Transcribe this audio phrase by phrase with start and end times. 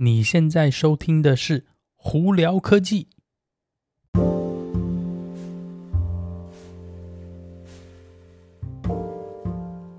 [0.00, 1.58] 你现在收听的是
[1.96, 3.08] 《胡聊科技》。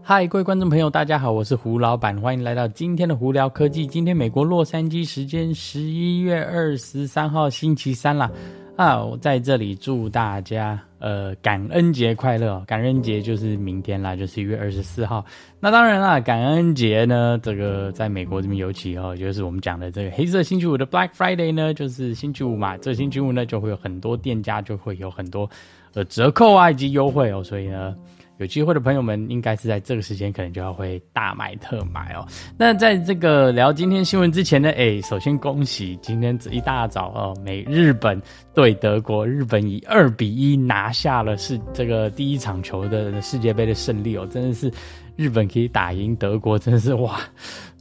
[0.00, 3.88] 嗨，各位观众朋友，大家好，我是胡老板，欢迎来到今天的《胡聊科技》。
[3.90, 8.30] 今天美国洛杉矶时间十一月二十三号星期三啦。
[8.76, 12.62] 啊，我在这里祝大家呃感恩节快乐！
[12.66, 15.24] 感恩节就是明天啦，就是一月二十四号。
[15.60, 25.48] 那当然啦，感恩节呢，这个在美国这边尤其哦，就是我们讲的这个黑色星期五的 Black Friday 呢，就是星期五嘛，这星期五呢就会有很多店家就会有很多
[25.94, 27.94] 呃折扣啊以及优惠哦，所以呢。
[28.38, 32.26] 有机会的朋友们，应该是在这个时间可能就要会大买特买哦。
[32.56, 38.20] 那在这个聊今天新闻之前呢，哎，首先恭喜今天这一大早哦，美日本
[38.54, 44.72] 对德国，日本以二比一拿下了世这个第一场球的世界杯的胜利哦，真的是
[45.16, 47.20] 日本可以打赢德国，真的是哇。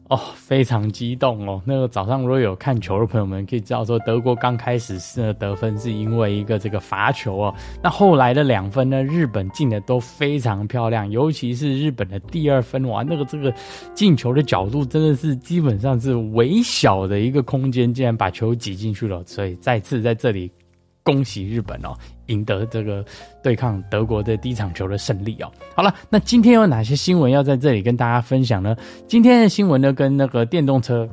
[0.10, 1.62] 哦，非常激动哦！
[1.66, 7.54] 那个早上如果有看球的朋友们，可以知道说德国刚开始是得分是因为一个这个罚球哦。
[7.84, 13.54] 那后来的两分呢，日本进的都非常漂亮，尤其是日本的第二分哇，那个这个
[13.94, 19.22] 进球的角度真的是基本上是微小的一个空间，竟然把球挤进去了。
[19.26, 20.50] 所以再次在这里
[21.04, 21.94] 恭喜日本哦！
[22.28, 23.04] 赢得这个
[23.44, 25.52] 对抗德国的第一场球的胜利哦。
[25.76, 28.76] 好了，那今天有哪些新闻要在这里跟大家分享呢？
[29.08, 31.08] 今天的新闻呢，跟那个电动车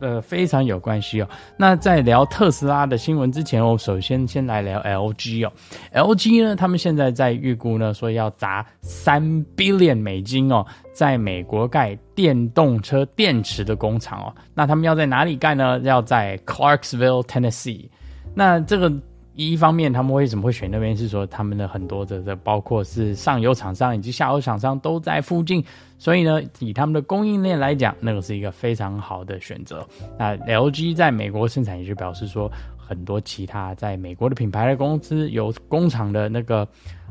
[0.00, 1.28] 呃非常有关系哦。
[1.56, 5.52] 那在聊特斯拉的新闻之前，我首先先来聊 LG 哦。
[5.92, 9.22] LG 呢，他们现在在预估呢，说要砸三
[9.56, 14.34] billion 美金哦，在美国盖电动车电池的工厂哦。
[14.54, 15.78] 那他们要在哪里盖呢？
[15.84, 17.88] 要在 Clarksville, Tennessee。
[18.34, 18.92] 那这个。
[19.34, 20.96] 一方面，他们为什么会选那边？
[20.96, 25.64] 是说他们的很多的这包括是上游厂商以及下游厂商都在附近，
[25.98, 29.84] 所以呢，以他们的供应链来讲，那个是一个非常好的选择。
[30.16, 36.66] 那 LG 在美国生产，也就表示说，很多其他在美国的品牌的公司有工厂的那个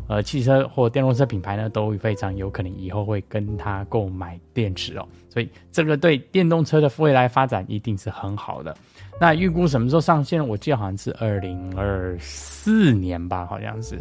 [0.08, 5.06] 呃汽车或电动车品牌呢，都非常有可能以后会跟他购买电池哦。
[5.28, 8.74] 所以这个对电动车的未来发展一定是很好的。
[9.23, 10.45] 那预估什么时候上线？
[10.45, 13.97] 我记得好像是二零二四年吧，好像是，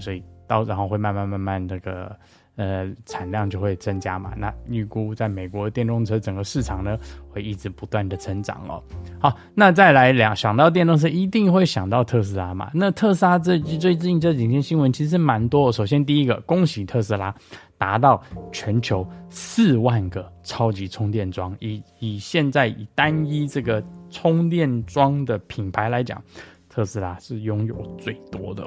[0.00, 2.16] 所以到然后会慢慢慢慢那个
[2.56, 4.32] 呃产量就会增加嘛。
[4.36, 6.98] 那预估在美国电动车整个市场呢，
[7.30, 8.82] 会一直不断的成长哦。
[9.20, 12.68] 好，那再来两想到电动车，一定会想到特斯拉嘛。
[12.74, 15.70] 那特斯拉这最近这几天新闻其实蛮多。
[15.70, 17.32] 首先第一个，恭喜特斯拉。
[17.78, 23.84] 达到全球四万个超级充电桩，以以现在以单一这个
[24.16, 26.22] 充电桩的品牌来讲，
[26.70, 28.66] 特斯拉是拥有最多的。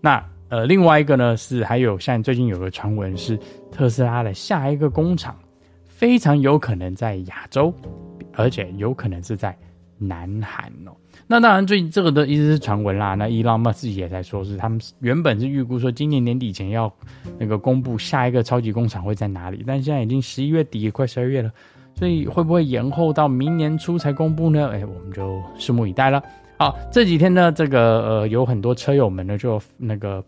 [0.00, 3.36] 那呃，另外一个呢是还有像最近有个传闻是
[3.72, 5.36] 特斯拉的下一个工厂
[5.88, 7.74] 非常有可能在亚洲，
[8.34, 9.56] 而且有可能是在
[9.98, 10.94] 南韩哦。
[11.26, 13.16] 那当然，最这个的一直是传闻啦。
[13.16, 16.92] 那伊朗马自己也在说，是他们原本是预估说今年年底前要
[17.38, 21.50] 那个公布下一个超级工厂会在哪里，但现在已经十一月底，快十二月了，
[21.96, 24.70] 所以会不会延后到明年初才公布呢？
[24.72, 26.22] 哎，我们就拭目以待了。
[26.58, 30.22] 好，这几天呢，这个呃有很多车友们呢就那个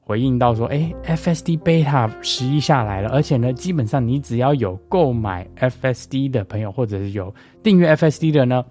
[0.00, 8.64] 回应到说，哎，FSD Beta 十一下来了，而且呢，基本上你只要有购买 FSD 的朋友，或者是有订阅 FSD 的呢。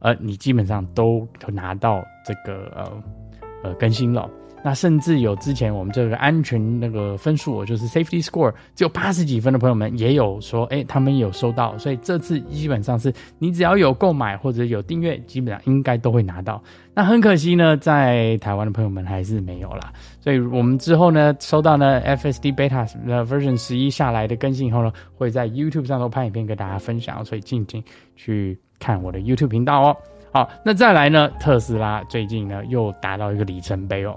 [0.00, 3.02] 呃，你基本上都拿到这个呃
[3.64, 4.30] 呃更新了。
[4.62, 11.76] 那甚至有之前我们这个安全那个分数，我就是 safety score 只有八十几分的朋友们也有说，哎，他们有收到。
[11.78, 16.62] 所以这次基本上是你只要有购买或者有订阅，基本上应该都会拿到。
[16.94, 19.92] 那很可惜呢，在台湾的朋友们还是没有啦。
[20.20, 27.82] 所以我们之后呢，收到呢 FSD Beta 的 version 十一下来的更新以后呢，会在 YouTube 上头拍影片跟大家分享，所以敬请
[28.14, 28.58] 去。
[28.80, 29.96] 看我的 YouTube 频道哦。
[30.32, 31.28] 好，那再来呢？
[31.40, 34.16] 特斯拉最近呢又达到一个里程碑哦。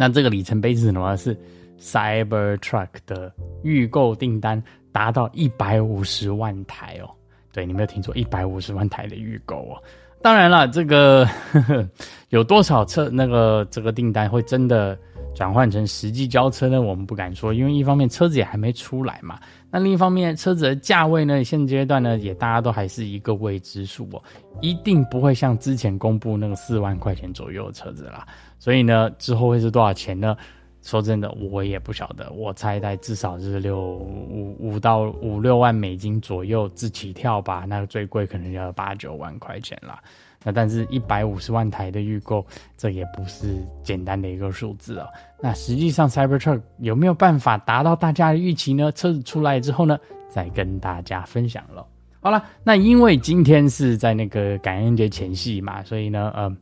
[0.00, 1.14] 那这个里程碑是什么？
[1.18, 1.36] 是
[1.78, 3.30] Cybertruck 的
[3.62, 4.62] 预购订单
[4.92, 7.10] 达到一百五十万台哦。
[7.52, 9.76] 对，你没有听错，一百五十万台的预购哦。
[10.22, 11.86] 当然了，这个呵呵
[12.30, 14.98] 有多少车那个这个订单会真的
[15.34, 16.80] 转换成实际交车呢？
[16.80, 19.38] 我们不敢说，因为一方面车子也还没出来嘛。
[19.70, 24.22] 那另一方面，车子的价位呢，现阶段呢，也大家都还是一个未知数哦，
[24.60, 28.26] 一定不会像之前公布那个四万块钱左右的车子啦。
[28.58, 30.36] 所以呢，之后会是多少钱呢？
[30.82, 32.30] 说真的，我也不晓得。
[32.32, 37.66] 我猜在至少是六五五到五六万美金左右自起跳吧。
[37.68, 40.02] 那个最贵可能要八九万块钱啦。
[40.42, 42.44] 那但是，一百五十万台的预购，
[42.76, 45.06] 这也不是简单的一个数字哦。
[45.40, 48.90] 那实际上，Cybertruck 有没有办法达到大家的预期呢？
[48.92, 49.98] 车子出来之后呢，
[50.30, 51.86] 再跟大家分享了。
[52.20, 56.56] 好了，那因为今天是在那个感恩节前夕嘛，所以呢，呃，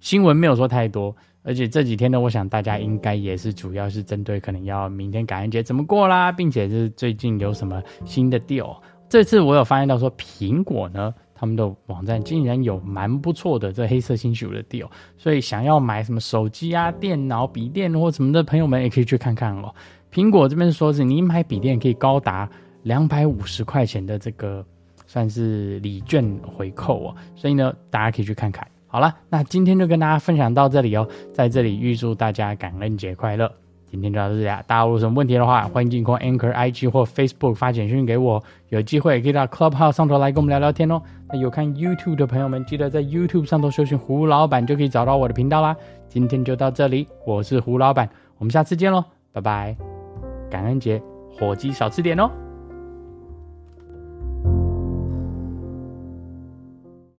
[0.00, 8.76] 新闻没有说太多，而且这几天呢，我想大家应该也是主要是针对可能要明天感恩节怎么过啦，并且是最近有什么新的 deal。
[9.08, 14.88] 这次我有发现到说，苹果呢，他们的网站竟然有蛮不错的这黑色星期五的 deal，
[15.18, 19.72] 所以想要买什么手机啊、电脑、笔电或什么的朋友们也可以去看看哦。
[20.10, 22.48] 苹果这边说是你买笔电可以高达
[22.84, 24.64] 两百五十块钱的这个
[25.06, 28.66] 算是礼券回扣哦，所以呢，大家可以去看看。
[28.86, 33.52] 好了，那今天就跟大家分享到这里哦，在这里预祝大家感恩节快乐。
[33.88, 34.62] 今天就到这里啊！
[34.66, 38.42] 大家有什么问题的话，欢迎进攻 Anchor IG 或 Facebook 发简讯给我。
[38.68, 41.00] 有机会可以到 Clubhouse 上头来跟我们聊聊天哦。
[41.28, 45.74] 那有看 YouTube 的朋友们，记得在 YouTube 上头搜寻胡老板，就可以找到我的频道啦。
[46.08, 49.76] 今天就到这里，我是胡老板，我们下次见喽，拜拜！
[50.50, 51.00] 感恩节
[51.38, 52.30] 火鸡少吃点哦。